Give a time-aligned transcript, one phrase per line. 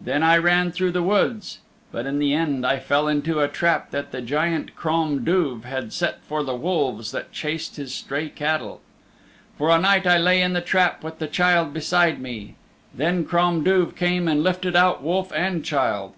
[0.00, 1.60] Then I ran through the woods.
[1.92, 5.92] But in the end I fell into a trap that the Giant Crom Duv had
[5.92, 8.80] set for the wolves that chased his stray cattle.
[9.56, 12.56] "For a night I lay in the trap with the child beside me.
[12.92, 16.14] Then Crom Duv came and lifted out wolf and child.